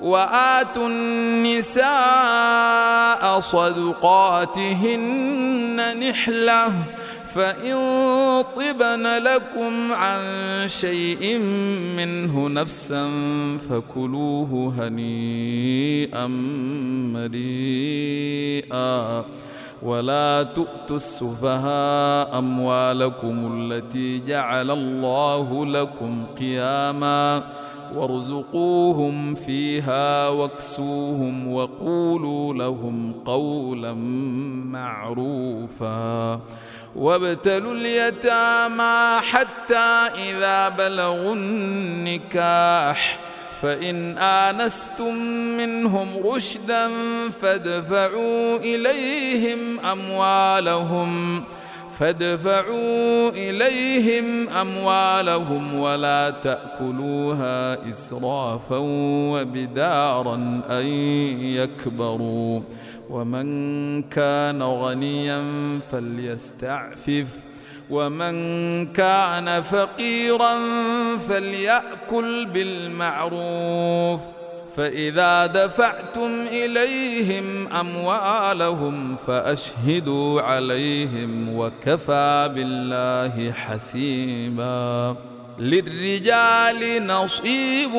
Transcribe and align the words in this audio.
وآتوا 0.00 0.88
النساء 0.88 1.90
صدقاتهن 3.40 5.00
نحلة 6.08 6.72
فإن 7.34 7.74
طبن 8.56 9.06
لكم 9.06 9.92
عن 9.92 10.20
شيء 10.66 11.38
منه 11.96 12.48
نفسا 12.48 13.10
فكلوه 13.70 14.74
هنيئا 14.78 16.26
مريئا 17.14 19.24
ولا 19.82 20.42
تؤتوا 20.54 20.96
السفهاء 20.96 22.38
أموالكم 22.38 23.52
التي 23.54 24.22
جعل 24.26 24.70
الله 24.70 25.66
لكم 25.66 26.26
قياماً 26.40 27.42
وارزقوهم 27.94 29.34
فيها 29.34 30.28
واكسوهم 30.28 31.52
وقولوا 31.52 32.54
لهم 32.54 33.12
قولا 33.24 33.94
معروفا. 34.64 36.40
وابتلوا 36.96 37.72
اليتامى 37.72 39.20
حتى 39.20 40.08
إذا 40.30 40.68
بلغوا 40.68 41.34
النكاح 41.34 43.18
فإن 43.62 44.18
آنستم 44.18 45.14
منهم 45.56 46.08
رشدا 46.24 46.90
فادفعوا 47.42 48.56
إليهم 48.56 49.80
أموالهم. 49.80 51.44
فادفعوا 52.00 53.28
إليهم 53.28 54.48
أموالهم 54.48 55.74
ولا 55.74 56.30
تأكلوها 56.30 57.90
إسرافا 57.90 58.76
وبدارا 59.32 60.34
أن 60.70 60.86
يكبروا. 61.40 62.60
ومن 63.10 64.02
كان 64.02 64.62
غنيا 64.62 65.42
فليستعفف. 65.92 67.26
ومن 67.90 68.86
كان 68.86 69.62
فقيرا 69.62 70.58
فليأكل 71.28 72.46
بالمعروف. 72.46 74.20
فإذا 74.80 75.46
دفعتم 75.46 76.46
إليهم 76.52 77.68
أموالهم 77.72 79.16
فأشهدوا 79.26 80.42
عليهم 80.42 81.56
وكفى 81.56 82.50
بالله 82.54 83.52
حسيبا 83.52 85.16
للرجال 85.58 87.06
نصيب 87.06 87.94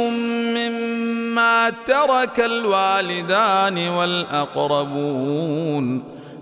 مما 0.57 1.71
ترك 1.87 2.39
الوالدان 2.39 3.87
والأقربون 3.87 5.41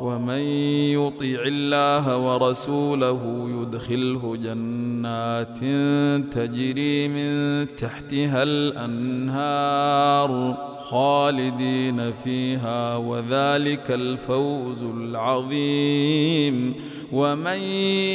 ومن 0.00 0.40
يطع 0.98 1.42
الله 1.46 2.16
ورسوله 2.16 3.48
يدخله 3.50 4.36
جنات 4.36 5.58
تجري 6.34 7.08
من 7.08 7.66
تحتها 7.76 8.42
الأنهار 8.42 10.30
خالدين 10.90 12.12
فيها 12.12 12.96
وذلك 12.96 13.90
الفوز 13.90 14.82
العظيم. 14.82 16.74
ومن 17.12 17.58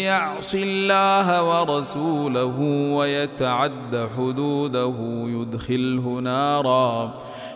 يعص 0.09 0.56
الله 0.56 1.27
ورسوله 1.44 2.59
ويتعد 2.94 4.09
حدوده 4.18 4.95
يدخله 5.27 6.19
نارا 6.24 7.13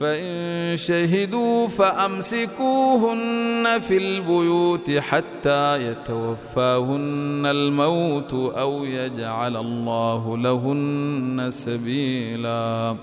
فإن 0.00 0.76
شهدوا 0.76 1.68
فأمسكوهن 1.68 3.66
في 3.88 3.96
البيوت 3.96 4.90
حتى 4.90 5.90
يتوفاهن 5.90 7.42
الموت 7.46 8.32
أو 8.32 8.84
يجعل 8.84 9.56
الله 9.56 10.38
لهن 10.38 11.46
سبيلا. 11.50 12.96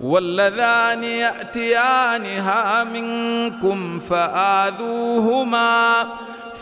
واللذان 0.00 1.04
يأتيانها 1.04 2.84
منكم 2.84 3.98
فآذوهما 3.98 5.94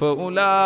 فأولئك 0.00 0.56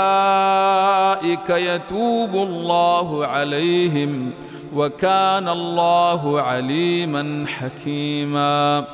يتوب 1.51 2.35
الله 2.35 3.27
عليهم 3.27 4.33
ۖ 4.41 4.55
وكان 4.75 5.49
الله 5.49 6.41
عليما 6.41 7.45
حكيما. 7.49 8.85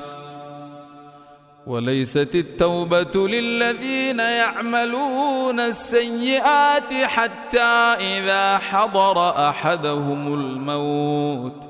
وليست 1.67 2.35
التوبة 2.35 3.29
للذين 3.29 4.19
يعملون 4.19 5.61
السيئات 5.61 6.93
حتى 6.93 7.97
إذا 8.01 8.59
حضر 8.59 9.49
أحدهم 9.49 10.35
الموت. 10.35 11.70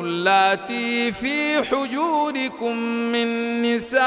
اللاتي 0.00 1.12
في 1.12 1.64
حجوركم 1.64 2.76
من 3.12 3.62
نسائكم 3.62 4.00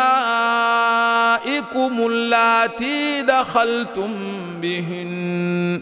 اللاتي 1.99 3.21
دخلتم 3.21 4.17
بهن. 4.61 5.81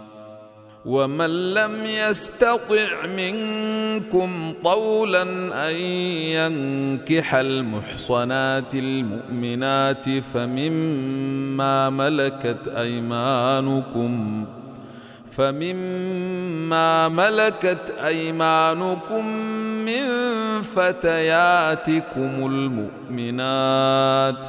ومن 0.85 1.53
لم 1.53 1.85
يستطع 1.85 3.05
منكم 3.05 4.53
طولا 4.63 5.23
أن 5.69 5.75
ينكح 5.75 7.35
المحصنات 7.35 8.75
المؤمنات 8.75 10.09
فمما 10.33 11.89
ملكت 11.89 12.67
أيمانكم 12.67 14.45
فمما 15.31 17.07
ملكت 17.09 17.93
أيمانكم 18.05 19.25
من 19.85 20.03
فتياتكم 20.61 22.45
المؤمنات 23.11 24.47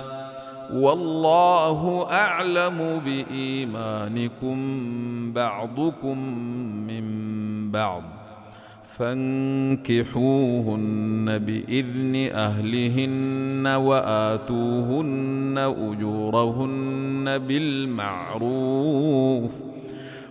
والله 0.73 2.07
أعلم 2.11 3.03
بإيمانكم 3.05 4.57
بعضكم 5.33 6.19
من 6.87 7.05
بعض 7.71 8.03
فانكحوهن 8.99 10.19
بإذن 11.39 12.31
أهلهن 12.33 13.67
وآتوهن 13.67 15.55
أجورهن 15.59 17.39
بالمعروف 17.39 18.93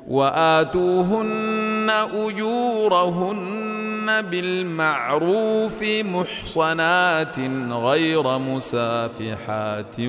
وآتوهن 0.07 1.89
أجورهن 2.13 3.61
بالمعروف 4.05 5.83
محصنات 5.83 7.39
غير 7.71 8.37
مسافحات 8.37 9.99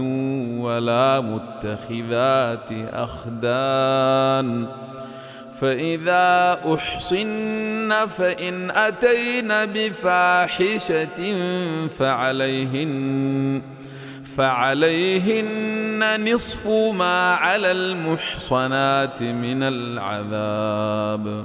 ولا 0.61 1.21
متخذات 1.21 2.73
أخدان 2.93 4.67
فإذا 5.61 6.61
أحصن 6.75 8.07
فإن 8.07 8.71
أتين 8.71 9.49
بفاحشة 9.49 11.19
فعليهن 11.99 13.63
فعليهن 14.37 16.33
نصف 16.35 16.67
ما 16.99 17.35
على 17.35 17.73
المحصنات 17.73 19.23
من 19.23 19.63
العذاب 19.63 21.45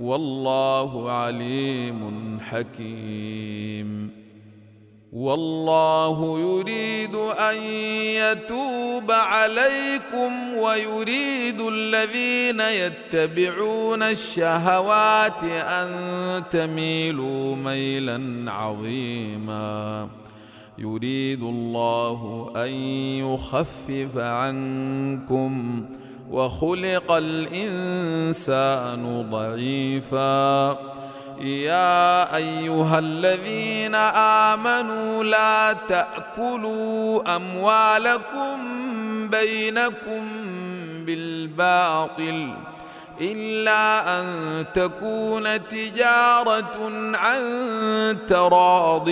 والله 0.00 1.10
عليم 1.10 2.38
حكيم. 2.40 4.10
والله 5.12 6.40
يريد 6.40 7.14
أن 7.14 7.56
يتوب 8.16 9.10
عليكم 9.10 10.54
ويريد 10.56 11.60
الذين 11.60 12.60
يتبعون 12.60 14.02
الشهوات 14.02 15.44
أن 15.44 15.90
تميلوا 16.50 17.56
ميلا 17.56 18.52
عظيما. 18.52 20.08
يريد 20.78 21.42
الله 21.42 22.52
أن 22.56 22.70
يخفف 23.24 24.16
عنكم 24.16 25.84
وخلق 26.30 27.12
الإنسان 27.12 29.02
ضعيفا. 29.30 30.70
يا 31.40 32.36
أيها 32.36 32.98
الذين 32.98 33.94
آمنوا 33.94 35.24
لا 35.24 35.72
تأكلوا 35.88 37.36
أموالكم 37.36 38.58
بينكم 39.28 40.28
بالباطل 41.06 42.54
إلا 43.20 44.20
أن 44.20 44.26
تكون 44.74 45.68
تجارة 45.68 46.92
عن 47.14 47.42
تراض 48.28 49.08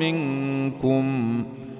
منكم. 0.00 1.44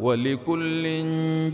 ولكل 0.00 0.84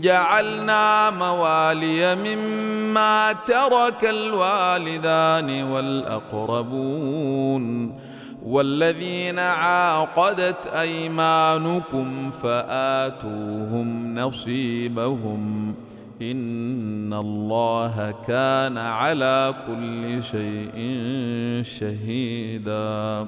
جعلنا 0.01 1.09
موالي 1.09 2.15
مما 2.15 3.33
ترك 3.47 4.05
الوالدان 4.05 5.63
والأقربون 5.63 7.17
والذين 8.45 9.39
عاقدت 9.39 10.67
أيمانكم 10.67 12.31
فآتوهم 12.31 14.15
نصيبهم 14.19 15.73
إن 16.21 17.13
الله 17.13 18.15
كان 18.27 18.77
على 18.77 19.53
كل 19.67 20.23
شيء 20.23 20.77
شهيدا 21.79 23.27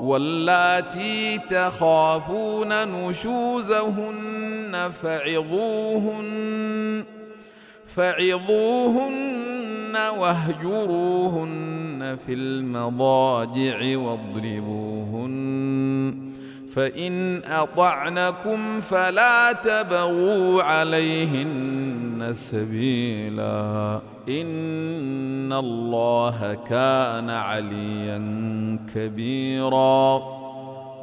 واللاتي 0.00 1.38
تخافون 1.38 2.84
نشوزهن 2.84 4.92
فعظوهن 5.02 7.04
فعظوهن 7.96 9.96
واهجروهن 10.18 12.18
في 12.26 12.34
المضاجع 12.34 13.96
واضربوهن. 13.96 15.34
فإن 16.74 17.42
أطعنكم 17.44 18.80
فلا 18.80 19.52
تبغوا 19.52 20.62
عليهن 20.62 22.30
سبيلا. 22.34 24.00
إن 24.28 25.52
الله 25.52 26.58
كان 26.68 27.30
عليا 27.30 28.18
كبيرا. 28.94 30.22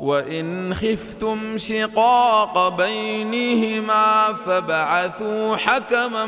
وإن 0.01 0.73
خفتم 0.73 1.57
شقاق 1.57 2.69
بينهما 2.77 4.33
فابعثوا 4.45 5.55
حكما 5.55 6.25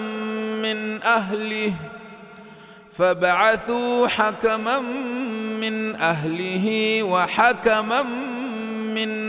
من 0.64 1.04
أهله 1.04 1.74
فابعثوا 2.98 4.08
حكما 4.08 4.80
من 5.62 5.96
أهله 5.96 7.04
وحكما 7.04 8.02
من 8.04 8.33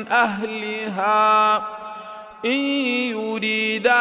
أهلها 0.09 1.57
إن 2.44 2.59
يريدا 3.11 3.94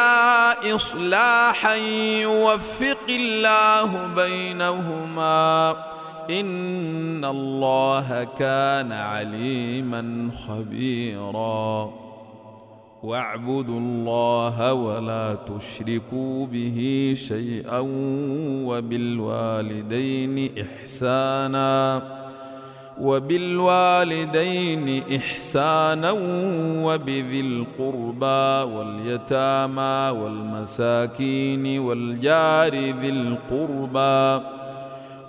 إصلاحا 0.74 1.74
يوفق 2.22 3.06
الله 3.10 4.06
بينهما 4.06 5.70
إن 6.30 7.24
الله 7.24 8.24
كان 8.38 8.92
عليما 8.92 10.30
خبيرا 10.48 11.92
واعبدوا 13.02 13.78
الله 13.78 14.72
ولا 14.72 15.34
تشركوا 15.34 16.46
به 16.46 17.12
شيئا 17.16 17.78
وبالوالدين 18.66 20.50
إحساناً 20.60 22.23
وبالوالدين 23.00 24.86
إحسانا 25.16 26.10
وبذي 26.84 27.40
القربى 27.40 28.72
واليتامى 28.74 30.20
والمساكين 30.20 31.78
والجار 31.78 32.74
ذي 32.74 33.08
القربى 33.08 34.44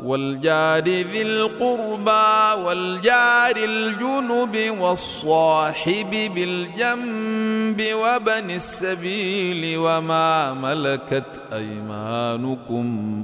والجار 0.04 0.84
ذي 0.84 1.22
القربى 1.22 2.64
والجار 2.66 3.56
الجنب 3.58 4.80
والصاحب 4.80 6.12
بالجنب 6.36 7.82
وبن 7.94 8.50
السبيل 8.52 9.78
وما 9.78 10.54
ملكت 10.54 11.42
أيمانكم 11.54 13.24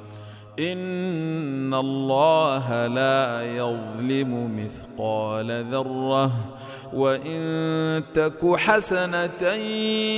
ان 0.61 1.73
الله 1.73 2.87
لا 2.87 3.41
يظلم 3.55 4.57
مثقال 4.57 5.65
ذره 5.71 6.31
وإن 6.93 8.03
تك 8.13 8.55
حسنة 8.55 9.47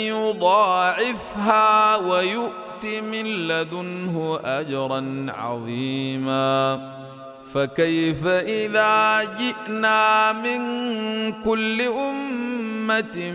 يضاعفها 0.09 1.95
ويؤت 1.95 2.85
من 2.85 3.25
لدنه 3.25 4.39
أجرا 4.43 5.25
عظيما 5.29 6.79
فكيف 7.53 8.27
إذا 8.27 9.23
جئنا 9.23 10.31
من 10.31 10.61
كل 11.43 11.81
أمة 11.81 13.33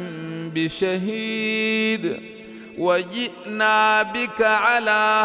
بشهيد 0.54 2.37
وجئنا 2.78 4.02
بك 4.02 4.42
على 4.42 5.24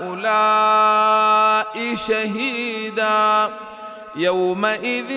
هؤلاء 0.00 1.96
شهيداً. 2.08 3.48
يومئذ 4.16 5.10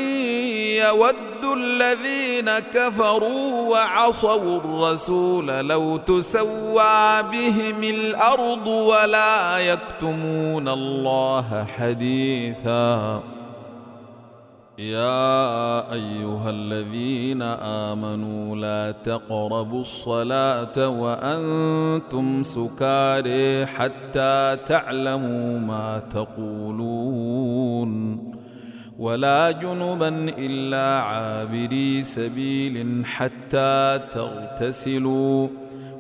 يود 0.84 1.44
الذين 1.58 2.60
كفروا 2.60 3.70
وعصوا 3.70 4.58
الرسول 4.58 5.48
لو 5.48 5.98
تسوى 5.98 7.24
بهم 7.32 7.84
الأرض 7.84 8.68
ولا 8.68 9.58
يكتمون 9.58 10.68
الله 10.68 11.68
حديثا. 11.78 13.24
يا 14.80 15.94
أيها 15.94 16.50
الذين 16.50 17.42
آمنوا 17.92 18.56
لا 18.56 18.92
تقربوا 18.92 19.82
الصلاة 19.82 20.88
وأنتم 20.88 22.44
سكاري 22.44 23.66
حتى 23.66 24.58
تعلموا 24.68 25.60
ما 25.60 26.02
تقولون 26.12 27.54
ولا 29.00 29.52
جنبا 29.52 30.32
إلا 30.38 31.00
عابري 31.02 32.04
سبيل 32.04 33.06
حتى 33.06 34.00
تغتسلوا 34.14 35.48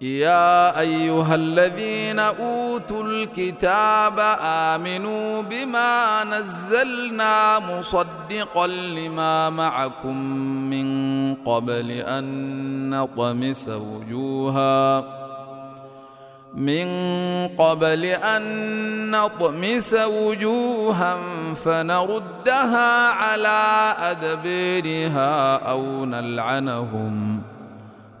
يا 0.00 0.80
أيها 0.80 1.34
الذين 1.34 2.18
أوتوا 2.18 3.04
الكتاب 3.04 4.36
آمنوا 4.40 5.42
بما 5.42 6.24
نزلنا 6.24 7.58
مصدقا 7.58 8.66
لما 8.66 9.50
معكم 9.50 10.16
من 10.70 10.88
قبل 11.34 11.90
أن 11.90 12.90
نطمس 12.90 13.68
وجوها 13.68 15.04
من 16.54 16.88
قبل 17.58 18.04
أن 18.04 19.10
نطمس 19.10 19.94
وجوها 19.94 21.18
فنردها 21.54 23.08
على 23.08 23.94
أدبيرها 23.98 25.56
أو 25.56 26.04
نلعنهم 26.04 27.37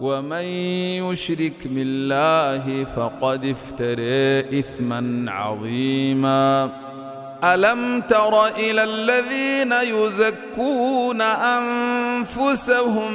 ومن 0.00 0.44
يشرك 1.12 1.54
بالله 1.64 2.84
فقد 2.96 3.44
افترى 3.44 4.58
اثما 4.60 5.24
عظيما 5.28 6.70
الم 7.44 8.00
تر 8.00 8.46
إلى 8.46 8.84
الذين 8.84 9.72
يزكون 9.72 11.20
انفسهم 11.22 13.12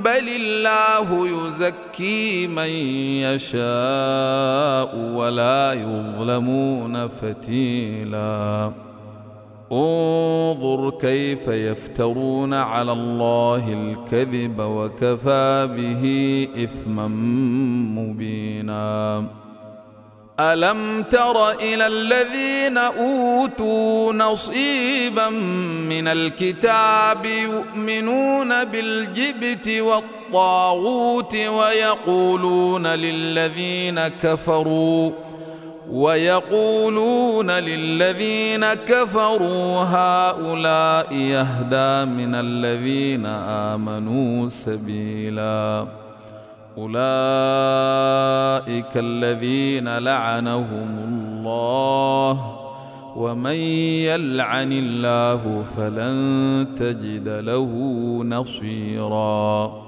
بل 0.00 0.28
الله 0.28 1.28
يزكي 1.28 2.46
من 2.46 2.68
يشاء 3.24 4.96
ولا 4.96 5.72
يظلمون 5.72 7.08
فتيلا 7.08 8.72
انظر 9.72 10.90
كيف 10.90 11.48
يفترون 11.48 12.54
على 12.54 12.92
الله 12.92 13.72
الكذب 13.72 14.60
وكفى 14.60 15.68
به 15.76 16.48
إثما 16.64 17.08
مبينا. 17.98 19.24
ألم 20.40 21.02
تر 21.02 21.50
إلى 21.50 21.86
الذين 21.86 22.78
أوتوا 22.78 24.12
نصيبا 24.12 25.28
من 25.88 26.08
الكتاب 26.08 27.26
يؤمنون 27.26 28.64
بالجبت 28.64 29.68
والطاغوت 29.68 31.36
ويقولون 31.36 32.86
للذين 32.86 34.08
كفروا 34.08 35.27
ويقولون 35.92 37.50
للذين 37.50 38.64
كفروا 38.74 39.82
هؤلاء 39.82 41.14
يهدى 41.14 42.04
من 42.04 42.34
الذين 42.34 43.26
آمنوا 43.26 44.48
سبيلا. 44.48 45.86
أولئك 46.78 47.02
الذين 48.96 49.98
لعنهم 49.98 50.98
الله 50.98 52.56
ومن 53.16 53.56
يلعن 54.06 54.72
الله 54.72 55.64
فلن 55.76 56.66
تجد 56.76 57.28
له 57.28 57.72
نصيرا. 58.24 59.87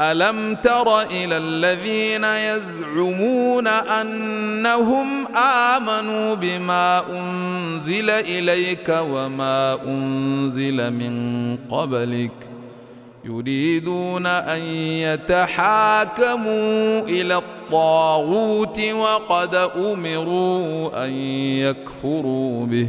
ألم 0.00 0.54
تر 0.54 1.02
إلى 1.02 1.36
الذين 1.36 2.24
يزعمون 2.24 3.66
أنهم 3.66 5.36
آمنوا 5.36 6.34
بما 6.34 7.02
أنزل 7.10 8.10
إليك 8.10 8.88
وما 8.88 9.78
أنزل 9.84 10.90
من 10.90 11.56
قبلك 11.70 12.32
يريدون 13.24 14.26
أن 14.26 14.62
يتحاكموا 15.06 17.00
إلى 17.00 17.36
الطاغوت 17.36 18.80
وقد 18.80 19.54
أمروا 19.76 21.04
أن 21.04 21.12
يكفروا 21.58 22.66
به 22.66 22.88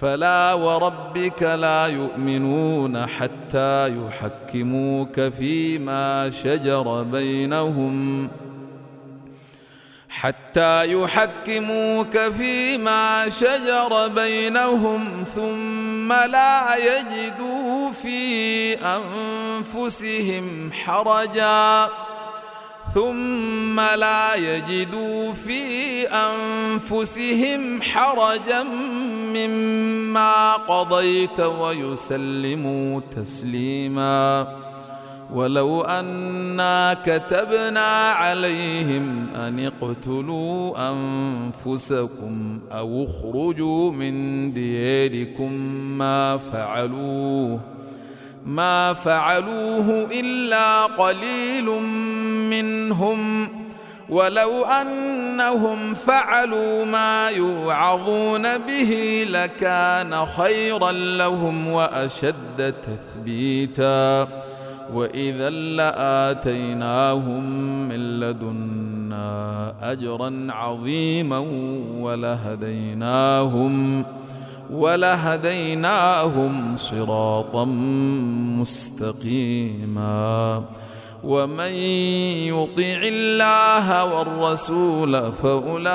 فلا 0.00 0.52
وربك 0.52 1.42
لا 1.42 1.86
يؤمنون 1.86 3.06
حتى 3.06 3.96
يحكموك 3.96 5.20
فيما 5.20 6.30
شجر 6.30 7.02
بينهم 7.02 8.28
حتى 10.08 10.92
يحكموك 10.92 12.18
فيما 12.18 13.28
شجر 13.28 14.08
بينهم 14.08 15.24
ثم 15.34 16.12
لا 16.12 16.76
يجدوا 16.76 17.92
في 17.92 18.74
أنفسهم 18.74 20.72
حرجا 20.72 21.88
ثم 22.94 23.80
لا 23.80 24.34
يجدوا 24.34 25.32
في 25.32 25.62
أنفسهم 26.08 27.82
حرجا 27.82 28.62
مما 29.34 30.52
قضيت 30.52 31.40
ويسلموا 31.40 33.00
تسليما. 33.16 34.46
ولو 35.32 35.82
أنا 35.82 36.96
كتبنا 37.06 38.10
عليهم 38.10 39.26
أن 39.34 39.66
اقتلوا 39.66 40.90
أنفسكم 40.90 42.60
أو 42.72 43.04
اخرجوا 43.04 43.92
من 43.92 44.52
دياركم 44.52 45.52
ما 45.98 46.36
فعلوه 46.36 47.60
ما 48.46 48.92
فعلوه 48.92 50.08
إلا 50.12 50.86
قليل 50.86 51.64
منهم 52.50 53.48
ولو 54.08 54.64
أنهم 54.64 55.94
فعلوا 55.94 56.84
ما 56.84 57.28
يوعظون 57.28 58.58
به 58.58 59.24
لكان 59.30 60.26
خيرا 60.26 60.92
لهم 60.92 61.68
وأشد 61.68 62.74
تثبيتا. 62.82 64.28
وإذا 64.94 65.50
لآتيناهم 65.50 67.44
من 67.88 68.20
لدنا 68.20 69.74
أجرا 69.92 70.46
عظيما 70.50 71.38
ولهديناهم 72.00 74.04
ولهديناهم 74.72 76.76
صراطا 76.76 77.64
مستقيما. 78.60 80.62
ومن 81.24 81.72
يطع 82.48 83.00
الله 83.02 84.04
والرسول 84.04 85.32
فأولئك 85.32 85.90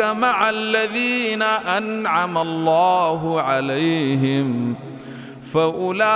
مع 0.00 0.50
الذين 0.50 1.42
أنعم 1.42 2.38
الله 2.38 3.40
عليهم 3.40 4.76
فأولئك 5.54 6.10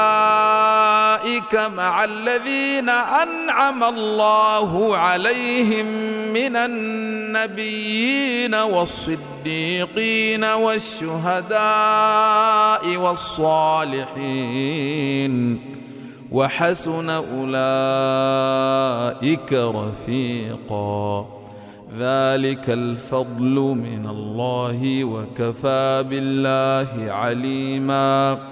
مع 1.77 2.05
الذين 2.05 2.89
أنعم 2.89 3.85
الله 3.85 4.97
عليهم 4.97 5.87
من 6.33 6.57
النبيين 6.57 8.55
والصديقين 8.55 10.45
والشهداء 10.45 11.57
والصالحين 12.97 14.13
وحسن 16.33 17.11
أولئك 17.11 17.53
رفيقا. 19.53 21.27
ذلك 21.99 22.71
الفضل 22.71 23.55
من 23.77 24.07
الله 24.11 25.05
وكفى 25.05 26.05
بالله 26.11 27.13
عليما. 27.13 28.52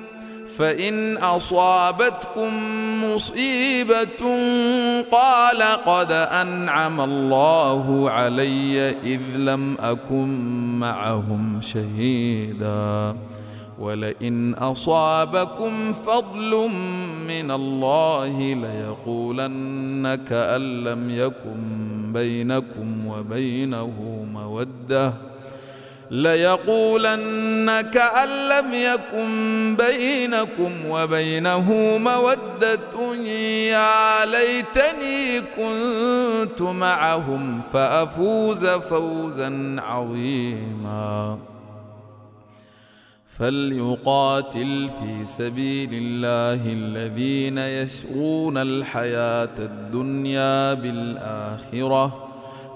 فإن 0.61 1.17
أصابتكم 1.17 2.53
مصيبة 3.03 4.21
قال 5.11 5.61
قد 5.85 6.11
أنعم 6.11 7.01
الله 7.01 8.09
علي 8.11 8.89
إذ 8.89 9.21
لم 9.35 9.77
أكن 9.79 10.27
معهم 10.79 11.61
شهيدا. 11.61 13.15
ولئن 13.79 14.53
أصابكم 14.53 15.93
فضل 15.93 16.69
من 17.27 17.51
الله 17.51 18.53
ليقولن 18.53 20.19
كان 20.29 20.83
لم 20.83 21.09
يكن 21.09 21.61
بينكم 22.13 23.07
وبينه 23.07 24.25
مودة. 24.33 25.30
ليقولن 26.11 27.81
كأن 27.81 28.29
لم 28.49 28.73
يكن 28.73 29.75
بينكم 29.75 30.85
وبينه 30.89 31.71
مودة 31.97 33.15
يا 33.25 34.25
ليتني 34.25 35.41
كنت 35.41 36.61
معهم 36.61 37.61
فأفوز 37.73 38.65
فوزا 38.65 39.75
عظيما. 39.79 41.37
فليقاتل 43.37 44.89
في 44.99 45.25
سبيل 45.25 45.89
الله 45.93 46.73
الذين 46.73 47.57
يشرون 47.57 48.57
الحياة 48.57 49.57
الدنيا 49.59 50.73
بالآخرة. 50.73 52.30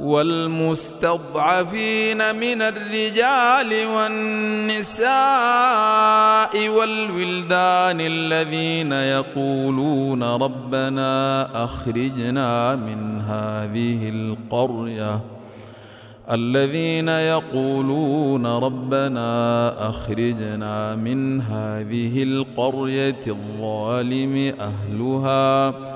والمستضعفين 0.00 1.56
من 2.36 2.62
الرجال 2.62 3.86
والنساء 3.86 5.08
والولدان 6.68 8.00
الذين 8.00 8.92
يقولون 8.92 10.22
ربنا 10.22 11.48
أخرجنا 11.64 12.76
من 12.76 13.20
هذه 13.20 14.08
القرية. 14.08 15.20
الذين 16.30 17.08
يقولون 17.08 18.46
ربنا 18.46 19.90
أخرجنا 19.90 20.94
من 20.94 21.40
هذه 21.40 22.22
القرية 22.22 23.20
الظالم 23.26 24.54
أهلها. 24.60 25.95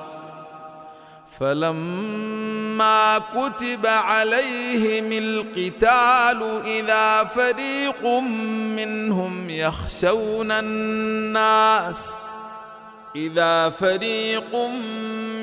فلما 1.41 3.21
كتب 3.35 3.85
عليهم 3.85 5.11
القتال 5.11 6.61
إذا 6.65 7.23
فريق 7.23 8.05
منهم 8.75 9.49
يخشون 9.49 10.51
الناس 10.51 12.13
إذا 13.15 13.69
فريق 13.69 14.55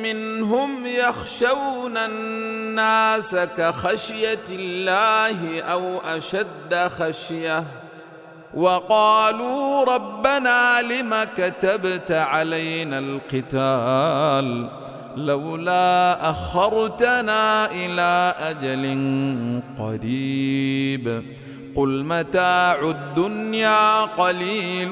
منهم 0.03 0.87
يخشون 0.87 1.97
الناس 1.97 3.35
كخشية 3.35 4.45
الله 4.51 5.63
أو 5.63 5.99
أشد 5.99 6.91
خشية 6.99 7.65
وقالوا 8.55 9.85
ربنا 9.85 10.83
لم 10.83 11.27
كتبت 11.37 12.13
علينا 12.13 12.99
القتال؟ 12.99 14.69
لولا 15.17 16.31
أخرتنا 16.31 17.71
إلى 17.71 18.35
أجل 18.41 18.85
قريب. 19.79 21.23
قل 21.77 22.05
متاع 22.05 22.81
الدنيا 22.81 24.01
قليل 24.01 24.91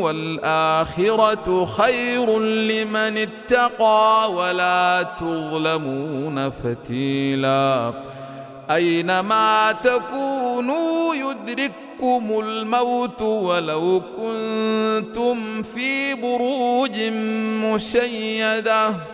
والآخرة 0.00 1.64
خير 1.64 2.38
لمن 2.40 3.18
اتقى 3.18 4.32
ولا 4.32 5.06
تظلمون 5.20 6.50
فتيلا. 6.50 7.92
أينما 8.70 9.72
تكونوا 9.72 11.14
يدرككم 11.14 12.40
الموت 12.40 13.22
ولو 13.22 14.02
كنتم 14.16 15.62
في 15.62 16.14
بروج 16.14 17.00
مشيدة. 17.64 19.13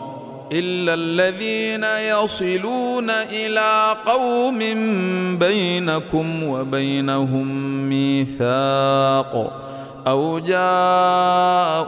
إلا 0.51 0.93
الذين 0.93 1.83
يصلون 1.83 3.09
إلى 3.09 3.95
قوم 4.05 4.59
بينكم 5.37 6.43
وبينهم 6.43 7.47
ميثاق 7.89 9.61
أو 10.07 10.39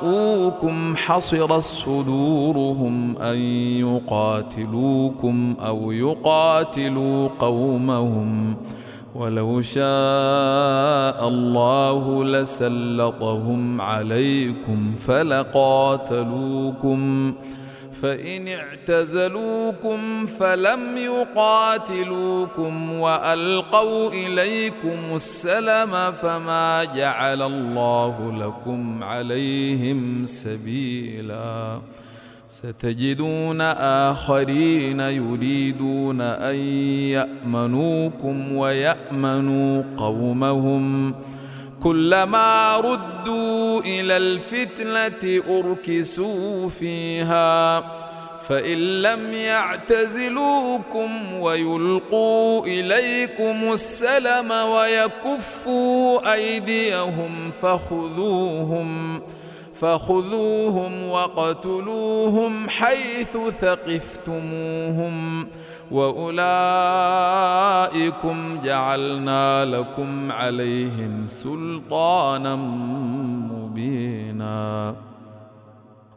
جاءوكم 0.01 0.95
حصرت 0.97 1.63
صدورهم 1.63 3.17
أن 3.17 3.37
يقاتلوكم 3.79 5.55
أو 5.59 5.91
يقاتلوا 5.91 7.29
قومهم 7.39 8.55
ولو 9.15 9.61
شاء 9.61 11.27
الله 11.27 12.23
لسلطهم 12.23 13.81
عليكم 13.81 14.95
فلقاتلوكم 14.97 16.53
فإن 18.03 18.47
اعتزلوكم 18.47 20.25
فلم 20.25 20.97
يقاتلوكم 20.97 22.93
وألقوا 22.93 24.11
إليكم 24.11 25.15
السلم 25.15 26.11
فما 26.11 26.83
جعل 26.83 27.41
الله 27.41 28.31
لكم 28.37 29.03
عليهم 29.03 30.25
سبيلا. 30.25 31.81
ستجدون 32.47 33.61
آخرين 34.11 34.99
يريدون 34.99 36.21
أن 36.21 36.55
يأمنوكم 37.15 38.55
ويأمنوا 38.55 39.83
قومهم 39.97 41.15
كلما 41.83 42.77
ردوا 42.77 43.81
إلى 43.81 44.17
الفتنة 44.17 45.43
أركسوا 45.59 46.69
فيها 46.69 47.79
فإن 48.47 49.01
لم 49.01 49.33
يعتزلوكم 49.33 51.33
ويلقوا 51.33 52.65
إليكم 52.65 53.73
السلم 53.73 54.51
ويكفوا 54.51 56.33
أيديهم 56.33 57.51
فخذوهم 57.61 59.21
فخذوهم 59.81 61.09
وقتلوهم 61.09 62.69
حيث 62.69 63.37
ثقفتموهم. 63.61 65.47
وأولئكم 65.91 66.37
جعلنا 68.63 69.65
لكم 69.65 70.31
عليهم 70.31 71.29
سلطانا 71.29 72.55
مبينا. 73.51 74.95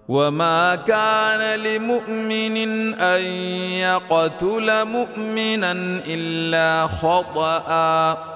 وما 0.08 0.74
كان 0.74 1.60
لمؤمن 1.60 2.94
أن 2.94 3.22
يقتل 3.72 4.84
مؤمنا 4.84 5.72
إلا 6.06 6.86
خطأ. 6.86 8.35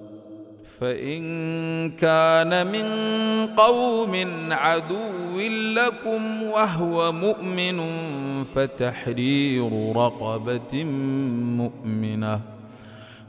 فإن 0.81 1.21
كان 1.89 2.67
من 2.67 2.85
قوم 3.55 4.15
عدو 4.51 5.39
لكم 5.75 6.43
وهو 6.43 7.11
مؤمن 7.11 7.81
فتحرير 8.43 9.93
رقبة 9.95 10.83
مؤمنة. 11.57 12.41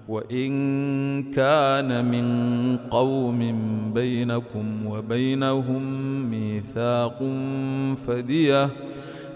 وإن 0.08 0.52
كان 1.22 2.04
من 2.04 2.76
قوم 2.76 3.40
بينكم 3.94 4.86
وبينهم 4.86 5.82
ميثاق 6.30 7.18
فدية 8.06 8.68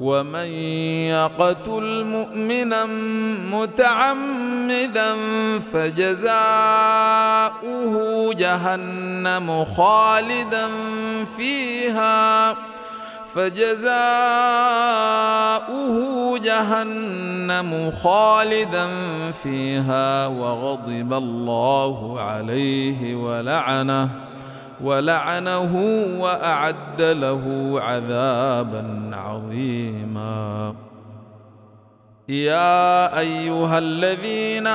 ومن 0.00 0.46
يقتل 1.12 2.04
مؤمنا 2.04 2.84
متعمدا 3.52 5.14
فجزاؤه 5.72 6.34
جهنم 8.34 9.64
خالدا 9.76 10.68
فيها 11.36 12.56
فجزاؤه 13.34 13.90
جهنم 16.38 17.92
خالدا 18.02 18.88
فيها 19.42 20.26
وغضب 20.26 21.12
الله 21.12 22.20
عليه 22.20 23.14
ولعنه 23.14 24.29
ولعنه 24.84 25.72
وأعد 26.18 27.02
له 27.02 27.74
عذابا 27.80 29.10
عظيما. 29.12 30.74
يا 32.28 33.18
أيها 33.18 33.78
الذين 33.78 34.66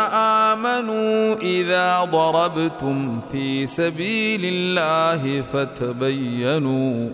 آمنوا 0.51 1.35
إذا 1.35 2.03
ضربتم 2.03 3.19
في 3.31 3.67
سبيل 3.67 4.41
الله 4.43 5.41
فتبينوا 5.41 7.09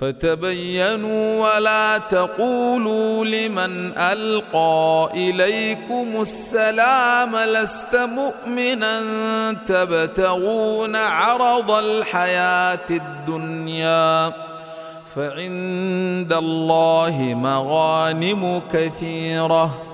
فتبينوا 0.00 1.54
ولا 1.54 1.98
تقولوا 1.98 3.24
لمن 3.24 3.98
ألقى 3.98 5.08
إليكم 5.14 6.20
السلام 6.20 7.36
لست 7.36 7.96
مؤمنا 7.96 9.00
تبتغون 9.66 10.96
عرض 10.96 11.70
الحياة 11.70 12.86
الدنيا 12.90 14.32
فعند 15.14 16.32
الله 16.32 17.34
مغانم 17.34 18.62
كثيرة 18.72 19.93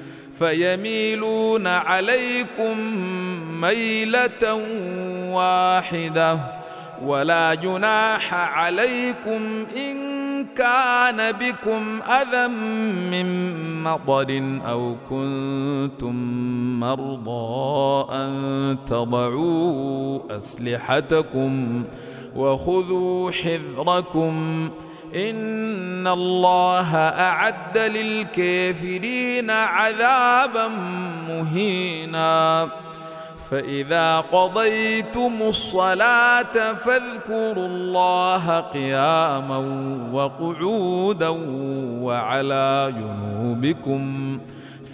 فيميلون 0.41 1.67
عليكم 1.67 2.77
ميلة 3.61 4.53
واحدة 5.33 6.37
ولا 7.05 7.53
جناح 7.53 8.33
عليكم 8.33 9.65
إن 9.77 9.97
كان 10.57 11.31
بكم 11.31 11.99
أذى 12.01 12.47
من 13.11 13.83
مطر 13.83 14.59
أو 14.65 14.95
كنتم 15.09 16.15
مرضى 16.79 18.07
أن 18.13 18.77
تضعوا 18.85 20.37
أسلحتكم 20.37 21.83
وخذوا 22.35 23.31
حذركم 23.31 24.69
ان 25.15 26.07
الله 26.07 26.95
اعد 26.95 27.77
للكافرين 27.77 29.51
عذابا 29.51 30.67
مهينا. 31.27 32.69
فاذا 33.51 34.19
قضيتم 34.19 35.33
الصلاه 35.41 36.73
فاذكروا 36.73 37.67
الله 37.67 38.59
قياما 38.59 39.57
وقعودا 40.13 41.29
وعلى 42.01 42.93
جنوبكم. 42.97 44.39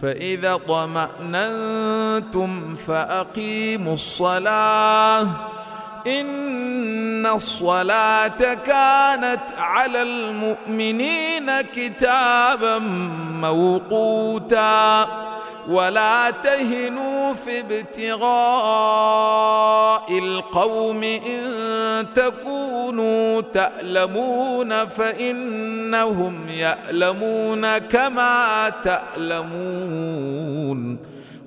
فاذا 0.01 0.59
طماننتم 0.67 2.51
فاقيموا 2.75 3.93
الصلاه. 3.93 5.27
إن 6.07 7.25
الصلاة 7.25 8.53
كانت 8.53 9.39
على 9.57 10.01
المؤمنين 10.01 11.61
كتابا 11.61 12.79
موقوتا 13.41 15.07
ولا 15.69 16.29
تهنوا 16.29 17.33
في 17.33 17.59
ابتغاء 17.59 18.27
القوم 20.19 21.03
إن 21.03 22.05
تكونوا 22.15 23.41
تألمون 23.41 24.85
فإنهم 24.87 26.49
يألمون 26.49 27.77
كما 27.77 28.69
تألمون 28.83 30.27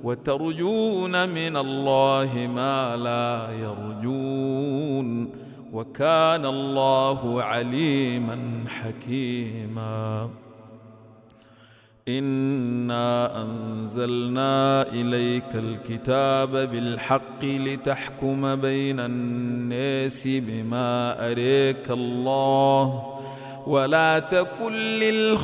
وترجون 0.05 1.29
من 1.29 1.57
الله 1.57 2.49
ما 2.55 2.97
لا 2.97 3.51
يرجون 3.59 5.31
وكان 5.73 6.47
الله 6.47 7.43
عليما 7.43 8.65
حكيما. 8.67 10.31
إنا 12.09 13.43
أنزلنا 13.43 14.83
إليك 14.83 15.55
الكتاب 15.55 16.51
بالحق 16.51 17.45
لتحكم 17.45 18.57
بين 18.57 19.01
الناس 19.01 20.29
بما 20.29 21.27
أريك 21.31 21.91
الله 21.91 23.21
ولا 23.71 24.19
تكن 24.19 24.73
للخائنين 24.73 25.39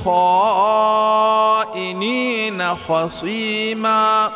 خصيما. 2.74 4.31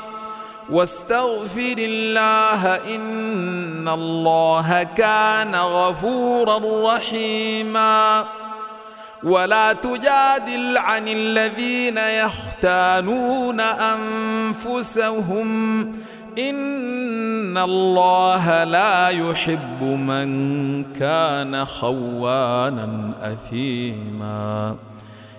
واستغفر 0.71 1.75
الله 1.79 2.77
إن 2.77 3.89
الله 3.89 4.83
كان 4.83 5.55
غفورا 5.55 6.61
رحيما. 6.95 8.25
ولا 9.23 9.73
تجادل 9.73 10.79
عن 10.79 11.09
الذين 11.09 11.99
يختانون 11.99 13.61
أنفسهم 13.61 15.49
إن 16.39 17.59
الله 17.59 18.65
لا 18.65 19.09
يحب 19.09 19.83
من 19.83 20.83
كان 20.93 21.65
خوانا 21.65 23.15
أثيما. 23.21 24.77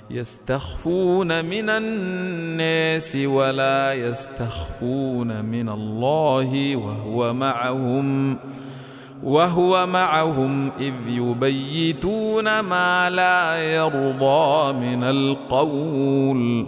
يستخفون 0.09 1.45
من 1.45 1.69
الناس 1.69 3.15
ولا 3.15 3.93
يستخفون 3.93 5.45
من 5.45 5.69
الله 5.69 6.75
وهو 6.75 7.33
معهم 7.33 8.37
وهو 9.23 9.87
معهم 9.87 10.71
إذ 10.79 10.93
يبيتون 11.07 12.59
ما 12.59 13.09
لا 13.09 13.57
يرضى 13.75 14.73
من 14.73 15.03
القول. 15.03 16.67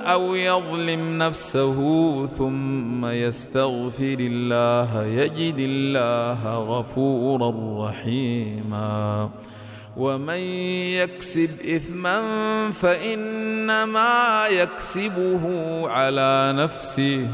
أو 0.00 0.34
يظلم 0.34 1.18
نفسه 1.18 1.76
ثم 2.26 3.06
يستغفر 3.06 4.16
الله 4.20 5.04
يجد 5.04 5.58
الله 5.58 6.58
غفورا 6.58 7.88
رحيما. 7.88 9.30
ومن 9.96 10.38
يكسب 10.94 11.50
إثما 11.76 12.22
فإنما 12.70 14.46
يكسبه 14.50 15.44
على 15.88 16.54
نفسه 16.56 17.26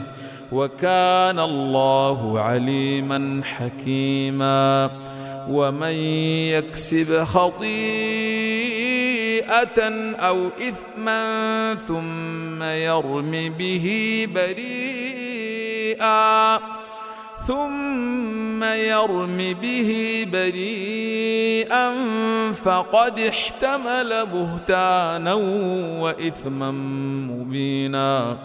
وكان 0.53 1.39
الله 1.39 2.41
عليما 2.41 3.41
حكيما. 3.45 4.91
ومن 5.51 5.93
يكسب 6.57 7.25
خطيئة 9.45 10.15
أو 10.15 10.49
إثما 10.49 11.75
ثم 11.75 12.63
يرم 12.63 13.55
به 13.59 14.29
بريئا 14.35 16.05
ثم 17.47 18.65
يرم 18.65 19.37
به 19.63 20.27
بريئا 20.33 21.93
فقد 22.53 23.21
احتمل 23.21 24.27
بهتانا 24.27 25.35
واثما 26.01 26.71
مبينا. 27.31 28.37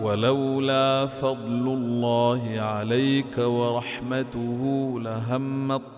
ولولا 0.00 1.06
فضل 1.06 1.66
الله 1.66 2.60
عليك 2.60 3.38
ورحمته 3.38 4.94
لهمت 5.02 5.97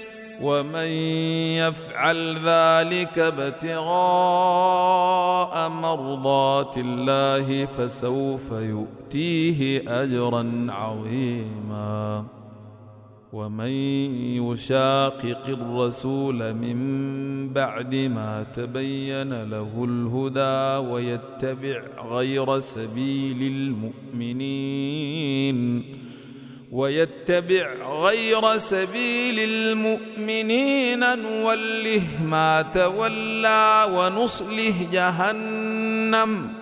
ومن 0.41 0.87
يفعل 1.57 2.35
ذلك 2.35 3.19
ابتغاء 3.19 3.93
مرضات 5.69 6.77
الله 6.77 7.65
فسوف 7.65 8.51
يؤتيه 8.51 9.83
اجرا 10.03 10.67
عظيما. 10.69 12.25
ومن 13.33 13.71
يشاقق 14.43 15.47
الرسول 15.47 16.53
من 16.53 17.49
بعد 17.53 17.95
ما 17.95 18.43
تبين 18.43 19.43
له 19.43 19.71
الهدى 19.83 20.89
ويتبع 20.91 21.81
غير 22.11 22.59
سبيل 22.59 23.71
المؤمنين 24.21 25.83
ويتبع 26.71 27.73
غير 28.01 28.57
سبيل 28.57 29.39
المؤمنين 29.39 31.19
نوله 31.19 32.01
ما 32.23 32.61
تولى 32.73 33.87
ونصله 33.93 34.87
جهنم. 34.91 36.53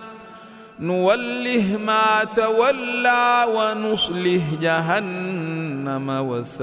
نوله 0.80 1.76
ما 1.76 2.24
تولى 2.36 3.46
ونصله 3.54 4.42
جهنم 4.60 6.08
وساءت 6.10 6.62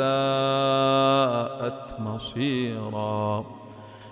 مصيراً. 2.00 3.57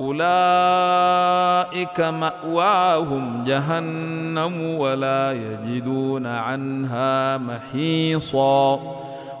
أولئك 0.00 2.00
مأواهم 2.00 3.44
جهنم 3.46 4.60
ولا 4.60 5.32
يجدون 5.32 6.26
عنها 6.26 7.38
محيصا. 7.38 8.80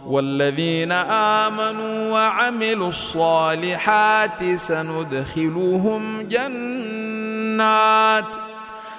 والذين 0.06 0.92
آمنوا 0.92 2.12
وعملوا 2.12 2.88
الصالحات 2.88 4.56
سندخلهم 4.56 6.28
جنات 6.28 8.24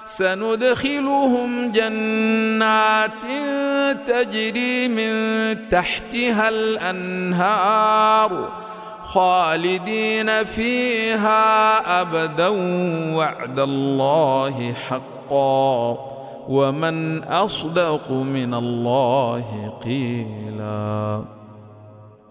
سندخلهم 0.05 1.71
جنات 1.71 3.23
تجري 4.07 4.87
من 4.87 5.09
تحتها 5.69 6.49
الأنهار. 6.49 8.49
خالدين 9.13 10.43
فيها 10.43 12.01
أبدا 12.01 12.47
وعد 13.15 13.59
الله 13.59 14.73
حقا 14.73 15.97
ومن 16.47 17.23
أصدق 17.23 18.11
من 18.11 18.53
الله 18.53 19.73
قيلا. 19.83 21.23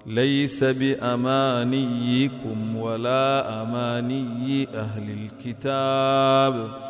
ليس 0.06 0.64
بأمانيكم 0.64 2.16
ولا 2.76 3.62
أماني 3.62 4.68
أهل 4.74 5.28
الكتاب 5.44 6.89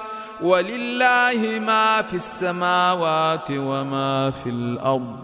ولله 0.41 1.59
ما 1.59 2.01
في 2.01 2.13
السماوات 2.13 3.47
وما 3.51 4.31
في 4.31 4.49
الأرض 4.49 5.15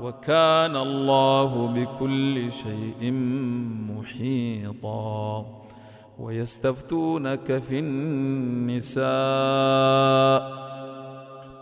وكان 0.00 0.76
الله 0.76 1.66
بكل 1.68 2.52
شيء 2.52 3.12
محيطا 3.96 5.46
ويستفتونك 6.18 7.62
في 7.68 7.78
النساء 7.78 9.06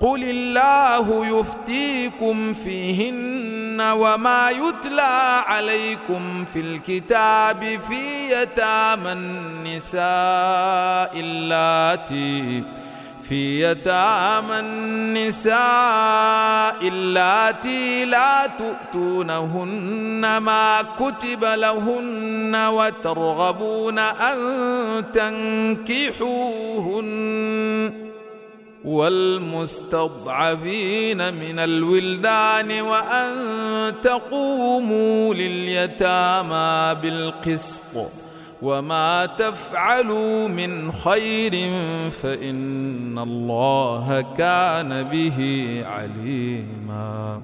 قل 0.01 0.25
الله 0.25 1.27
يفتيكم 1.41 2.55
فيهن 2.55 3.81
وما 3.81 4.51
يتلى 4.51 5.43
عليكم 5.47 6.45
في 6.45 6.61
الكتاب 6.61 7.81
في 7.89 8.33
يتامى 8.43 9.13
النساء 9.13 10.05
اللاتي 11.21 12.65
في 13.29 13.63
يتامى 13.71 14.59
النساء 14.61 15.55
اللاتي 16.89 18.05
لا 18.05 18.47
تؤتونهن 18.47 20.37
ما 20.37 20.83
كتب 20.99 21.45
لهن 21.45 22.57
وترغبون 22.57 23.99
أن 23.99 24.39
تنكحوهن 25.13 27.05
والمستضعفين 28.85 30.15
من 31.35 31.59
الولدان 31.59 32.81
وأن 32.81 33.35
تقوموا 34.03 35.35
لليتامى 35.35 36.95
بالقسط. 37.03 38.24
وما 38.65 39.27
تفعلوا 39.27 40.49
من 40.49 40.93
خير 40.93 41.53
فإن 42.11 43.19
الله 43.19 44.25
كان 44.37 45.03
به 45.03 45.39
عليما 45.87 47.41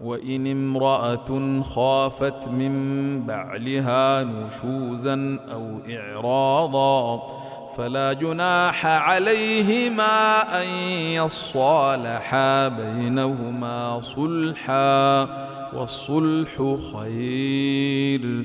وإن 0.00 0.46
امرأة 0.46 1.62
خافت 1.62 2.48
من 2.48 2.72
بعلها 3.26 4.22
نشوزا 4.22 5.38
أو 5.52 5.80
إعراضا 5.90 7.22
فلا 7.76 8.12
جناح 8.12 8.86
عليهما 8.86 10.42
أن 10.62 10.68
يصالحا 11.14 12.68
بينهما 12.68 14.00
صلحا 14.00 15.22
والصلح 15.72 16.76
خير 16.92 18.44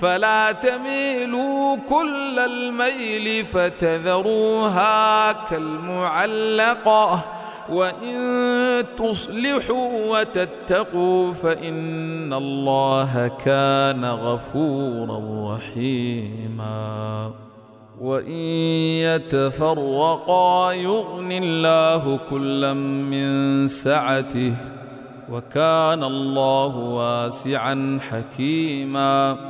فلا 0.00 0.52
تميلوا 0.52 1.76
كل 1.76 2.38
الميل 2.38 3.46
فتذروها 3.46 5.32
كالمعلقة 5.32 7.24
وإن 7.70 8.84
تصلحوا 8.98 10.18
وتتقوا 10.18 11.32
فإن 11.32 12.32
الله 12.32 13.30
كان 13.44 14.04
غفورا 14.04 15.54
رحيما. 15.54 17.30
وإن 18.00 18.40
يتفرقا 19.04 20.72
يغني 20.72 21.38
الله 21.38 22.18
كلا 22.30 22.72
من 22.72 23.68
سعته 23.68 24.54
وكان 25.30 26.04
الله 26.04 26.76
واسعا 26.76 27.98
حكيما. 28.10 29.49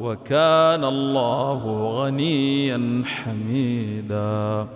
وكان 0.00 0.84
الله 0.84 1.62
غنيا 1.96 3.02
حميدا. 3.06 4.66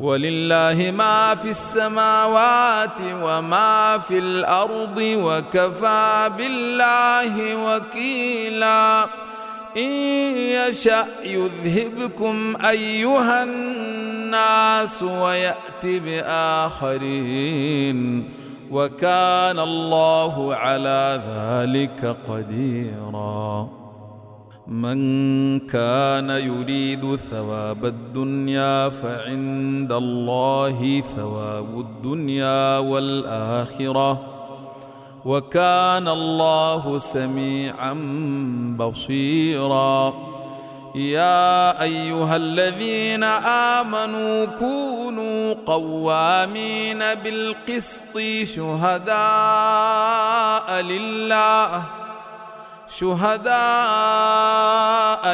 ولله 0.00 0.92
ما 0.96 1.34
في 1.34 1.50
السماوات 1.50 3.00
وما 3.00 3.98
في 3.98 4.18
الأرض 4.18 4.98
وكفى 4.98 6.30
بالله 6.38 7.56
وكيلا. 7.66 9.04
إن 9.76 9.92
يشأ 10.36 11.06
يذهبكم 11.24 12.56
أيها 12.68 13.42
الناس 13.42 15.02
ويأت 15.02 15.84
بآخرين. 15.84 17.38
وكان 18.70 19.58
الله 19.58 20.54
على 20.54 21.22
ذلك 21.28 22.16
قديرا. 22.28 23.75
من 24.68 25.60
كان 25.60 26.30
يريد 26.30 27.16
ثواب 27.30 27.84
الدنيا 27.84 28.88
فعند 28.88 29.92
الله 29.92 31.02
ثواب 31.16 31.80
الدنيا 31.80 32.78
والآخرة. 32.78 34.20
وكان 35.24 36.08
الله 36.08 36.98
سميعا 36.98 37.92
بصيرا. 38.78 40.14
يا 40.94 41.82
أيها 41.82 42.36
الذين 42.36 43.24
آمنوا 43.78 44.44
كونوا 44.44 45.54
قوامين 45.66 46.98
بالقسط 46.98 48.18
شهداء 48.44 49.14
لله. 50.80 52.05
شهداء 52.98 53.56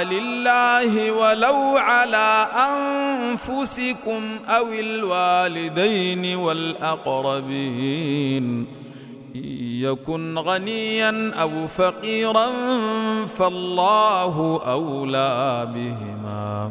لله 0.04 1.10
ولو 1.10 1.76
على 1.76 2.48
أنفسكم 2.72 4.38
أو 4.48 4.72
الوالدين 4.72 6.36
والأقربين. 6.36 7.86
إن 9.36 9.58
يكن 9.60 10.38
غنيا 10.38 11.32
أو 11.42 11.68
فقيرا 11.68 12.52
فالله 13.38 14.60
أولى 14.66 15.68
بهما. 15.74 16.70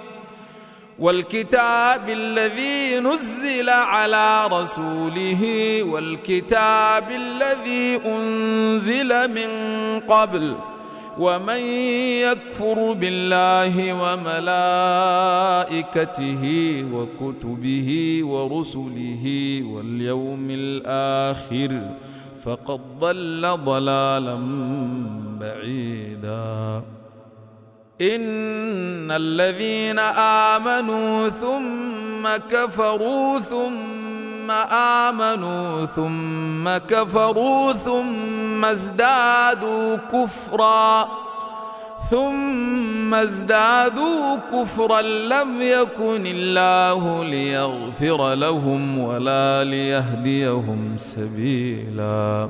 والكتاب 1.01 2.09
الذي 2.09 2.99
نزل 2.99 3.69
على 3.69 4.47
رسوله 4.51 5.43
والكتاب 5.83 7.11
الذي 7.11 7.99
أنزل 8.05 9.27
من 9.33 9.49
قبل 9.99 10.55
ومن 11.19 11.59
يكفر 12.27 12.93
بالله 12.93 13.93
وملائكته 15.63 16.43
وكتبه 16.93 18.19
ورسله 18.23 19.25
واليوم 19.65 20.47
الآخر 20.49 21.81
فقد 22.43 22.79
ضل 22.99 23.57
ضلالا 23.65 24.37
بعيدا. 25.39 26.83
ان 28.01 29.11
الذين 29.11 29.99
امنوا 30.49 31.29
ثم 31.29 32.27
كفروا 32.51 33.39
ثم 33.39 34.51
امنوا 34.71 35.85
ثم 35.85 36.77
كفروا 36.89 37.73
ثم 37.73 38.65
ازدادوا 38.65 39.97
كفرا 40.13 41.09
ثم 42.11 43.13
ازدادوا 43.13 44.37
كفرا 44.53 45.01
لم 45.01 45.61
يكن 45.61 46.25
الله 46.25 47.23
ليغفر 47.23 48.33
لهم 48.33 48.97
ولا 48.97 49.63
ليهديهم 49.63 50.95
سبيلا 50.97 52.49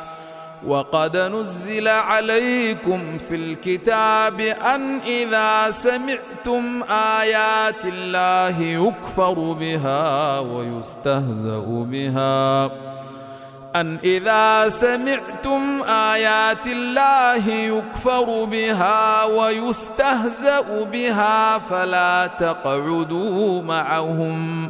وقد 0.67 1.17
نزل 1.17 1.87
عليكم 1.87 3.17
في 3.17 3.35
الكتاب 3.35 4.39
أن 4.39 4.99
إذا 4.99 5.71
سمعتم 5.71 6.83
آيات 6.89 7.85
الله 7.85 8.61
يكفر 8.61 9.33
بها 9.33 10.39
ويستهزأ 10.39 11.65
بها. 11.65 12.65
أن 13.75 13.97
إذا 14.03 14.69
سمعتم 14.69 15.83
آيات 15.83 16.67
الله 16.67 17.47
يكفر 17.47 18.43
بها 18.43 19.23
ويستهزأ 19.23 20.83
بها 20.91 21.57
فلا 21.57 22.29
تقعدوا 22.39 23.61
معهم. 23.61 24.69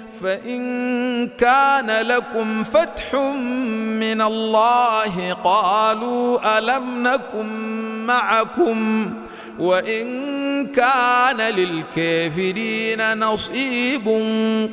فإن 0.21 1.27
كان 1.27 2.05
لكم 2.07 2.63
فتح 2.63 3.13
من 3.99 4.21
الله 4.21 5.33
قالوا 5.33 6.57
ألم 6.59 7.07
نكن 7.07 7.47
معكم 8.05 9.09
وإن 9.59 10.07
كان 10.67 11.37
للكافرين 11.37 13.17
نصيب 13.17 14.07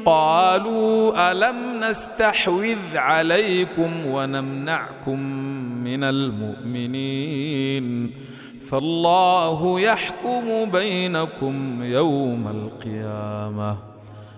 قالوا 0.07 1.31
ألم 1.33 1.57
نستحوذ 1.81 2.97
عليكم 2.97 4.07
ونمنعكم 4.07 5.21
من 5.85 6.05
المؤمنين 6.05 7.49
فالله 8.71 9.81
يحكم 9.81 10.71
بينكم 10.71 11.83
يوم 11.83 12.49
القيامة 12.49 13.98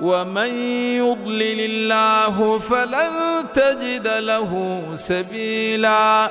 ومن 0.00 0.54
يضلل 0.98 1.60
الله 1.60 2.58
فلن 2.58 3.12
تجد 3.54 4.08
له 4.08 4.82
سبيلا. 4.94 6.30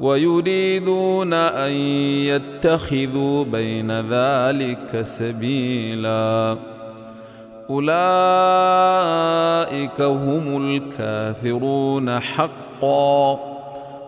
ويريدون 0.00 1.32
أن 1.32 1.72
يتخذوا 1.72 3.44
بين 3.44 4.00
ذلك 4.00 5.02
سبيلا. 5.02 6.56
أولئك 7.70 7.90
هم 10.00 10.76
الكافرون 10.76 12.20
حقا. 12.20 13.38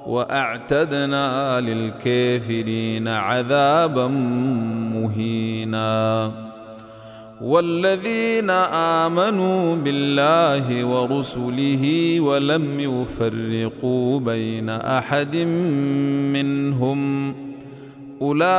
وأعتدنا 0.06 1.60
للكافرين 1.60 3.08
عذابا 3.08 4.06
مهينا. 4.94 6.32
والذين 7.40 8.50
آمنوا 8.50 9.76
بالله 9.76 10.84
ورسله 10.84 12.16
ولم 12.20 12.80
يفرقوا 12.80 14.20
بين 14.20 14.68
أحد 14.70 15.36
منهم 16.34 17.34
أولئك 18.22 18.50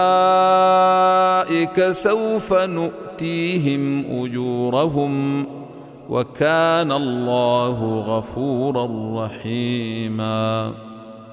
سوف 1.92 2.54
نؤتيهم 2.54 4.06
أجورهم 4.24 5.46
وكان 6.10 6.92
الله 6.92 8.00
غفورا 8.00 8.90
رحيما 9.26 10.72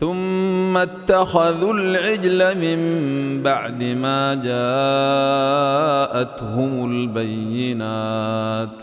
ثم 0.00 0.76
اتخذوا 0.76 1.72
العجل 1.72 2.58
من 2.58 2.78
بعد 3.42 3.82
ما 3.82 4.34
جاءتهم 6.14 6.90
البينات. 6.92 8.82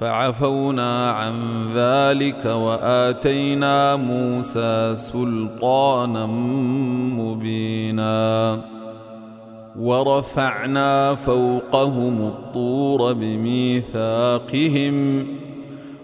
فعفونا 0.00 1.10
عن 1.10 1.34
ذلك 1.74 2.44
وآتينا 2.44 3.96
موسى 3.96 4.94
سلطانا 4.96 6.26
مبينا. 7.16 8.60
ورفعنا 9.78 11.14
فوقهم 11.14 12.26
الطور 12.26 13.12
بميثاقهم 13.12 14.96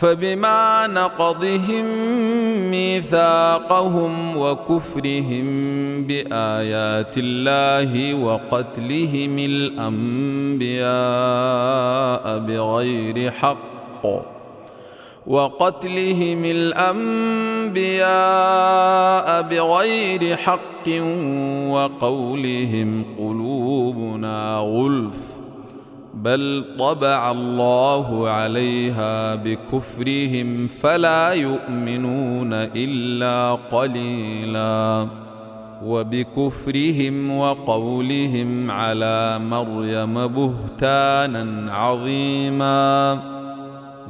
فبما 0.00 0.86
نقضهم 0.86 1.84
ميثاقهم 2.70 4.36
وكفرهم 4.36 5.46
بآيات 6.04 7.14
الله 7.18 8.14
وقتلهم 8.14 9.38
الأنبياء 9.38 10.88
بغير 12.38 13.30
حق 13.30 14.06
وقتلهم 15.26 16.44
الأنبياء 16.44 17.82
بغير 19.42 20.36
حق 20.36 20.88
وقولهم 21.68 23.04
قلوبنا 23.18 24.56
غلف 24.56 25.37
بل 26.22 26.64
طبع 26.78 27.30
الله 27.30 28.28
عليها 28.28 29.34
بكفرهم 29.34 30.66
فلا 30.66 31.32
يؤمنون 31.32 32.52
إلا 32.52 33.58
قليلا. 33.72 35.06
وبكفرهم 35.84 37.30
وقولهم 37.30 38.70
على 38.70 39.38
مريم 39.38 40.26
بهتانا 40.26 41.74
عظيما. 41.74 43.18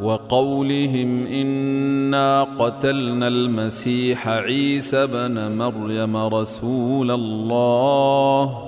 وقولهم 0.02 1.26
إنا 1.26 2.46
قتلنا 2.58 3.28
المسيح 3.28 4.28
عيسى 4.28 5.06
بن 5.06 5.52
مريم 5.58 6.16
رسول 6.16 7.10
الله. 7.10 8.67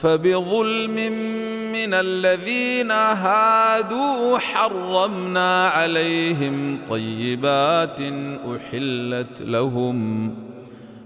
فبظلم 0.00 0.96
من 1.72 1.94
الذين 1.94 2.90
هادوا 2.90 4.38
حرمنا 4.38 5.68
عليهم 5.68 6.78
طيبات 6.90 8.00
أحلت 8.56 9.40
لهم 9.40 10.30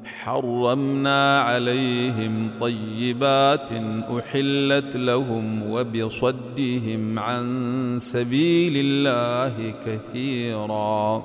حرمنا 0.05 1.41
عليهم 1.41 2.51
طيبات 2.61 3.71
أحلت 4.19 4.97
لهم 4.97 5.71
وبصدهم 5.71 7.19
عن 7.19 7.47
سبيل 8.01 8.73
الله 8.77 9.75
كثيرا 9.87 11.25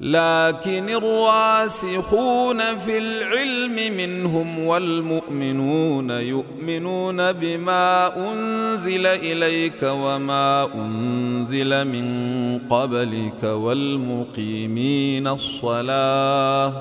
لكن 0.00 0.88
الراسخون 0.88 2.78
في 2.78 2.98
العلم 2.98 3.96
منهم 3.96 4.58
والمؤمنون 4.66 6.10
يؤمنون 6.10 7.32
بما 7.32 8.16
أنزل 8.32 9.06
إليك 9.06 9.82
وما 9.82 10.68
أنزل 10.74 11.84
من 11.88 12.58
قبلك 12.70 13.42
والمقيمين 13.42 15.28
الصلاة 15.28 16.72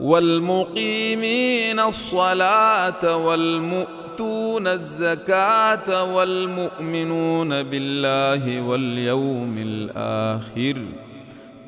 والمقيمين 0.00 1.80
الصلاة 1.80 3.16
والمؤتون 3.16 4.66
الزكاة 4.66 6.14
والمؤمنون 6.14 7.62
بالله 7.62 8.60
واليوم 8.60 9.54
الآخر 9.58 10.76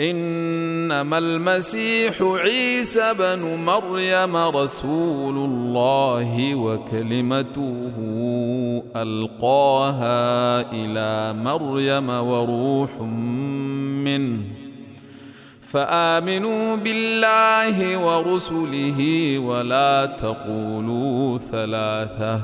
إنما 0.00 1.18
المسيح 1.18 2.22
عيسى 2.22 3.14
بن 3.14 3.64
مريم 3.64 4.36
رسول 4.36 5.36
الله 5.36 6.54
وكلمته 6.54 7.92
ألقاها 8.96 10.60
إلى 10.72 11.32
مريم 11.42 12.10
وروح 12.10 13.00
منه. 14.04 14.42
فآمنوا 15.60 16.76
بالله 16.76 17.98
ورسله 17.98 19.38
ولا 19.38 20.06
تقولوا 20.06 21.38
ثلاثة. 21.38 22.40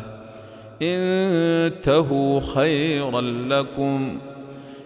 انتهوا 0.82 2.40
خيرا 2.54 3.20
لكم. 3.20 4.18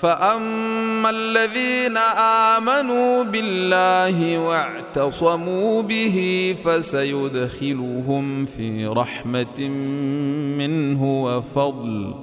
فاما 0.00 1.10
الذين 1.10 1.96
امنوا 2.56 3.24
بالله 3.24 4.38
واعتصموا 4.38 5.82
به 5.82 6.54
فسيدخلهم 6.64 8.44
في 8.44 8.86
رحمه 8.86 9.68
منه 10.58 11.22
وفضل 11.22 12.14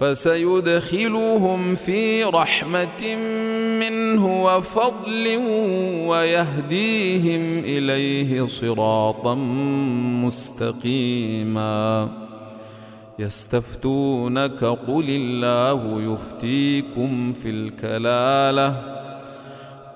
فسيدخلهم 0.00 1.74
في 1.74 2.24
رحمه 2.24 3.14
منه 3.80 4.44
وفضل 4.44 5.36
ويهديهم 6.06 7.58
اليه 7.58 8.46
صراطا 8.46 9.34
مستقيما 10.24 12.08
يستفتونك 13.18 14.64
قل 14.64 15.04
الله 15.08 16.02
يفتيكم 16.02 17.32
في 17.32 17.50
الكلالة 17.50 18.96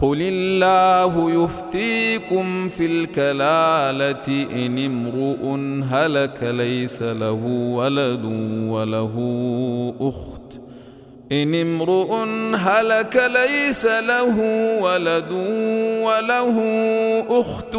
قل 0.01 0.19
الله 0.23 1.45
يفتيكم 1.45 2.69
في 2.69 2.87
الكلالة 2.87 4.47
إن 4.67 4.79
امرؤ 4.79 5.59
هلك 5.91 6.39
ليس 6.43 7.03
له 7.03 7.45
ولد 7.75 8.25
وله 8.69 9.15
أخت 10.01 10.61
إن 11.33 11.55
امرؤ 11.55 12.15
هلك 12.57 13.31
ليس 13.35 13.85
له 13.87 14.37
ولد 14.81 15.33
وله 16.03 16.57
أخت 17.29 17.77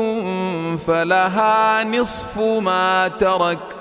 فلها 0.87 1.83
نصف 1.83 2.39
ما 2.39 3.07
ترك 3.07 3.80